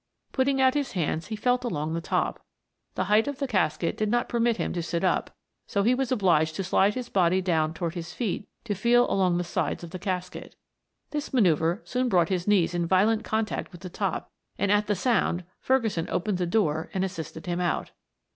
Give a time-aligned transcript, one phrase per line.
[0.31, 2.43] Putting out his hands he felt along the top.
[2.95, 5.29] The height of the casket did not permit him to sit up,
[5.67, 9.37] so he was obliged to slide his body down toward his feet to feel along
[9.37, 10.55] the sides of the casket.
[11.11, 14.95] This maneuver soon brought his knees in violent contact with the top, and at the
[14.95, 17.91] sound Ferguson opened the door and assisted him out.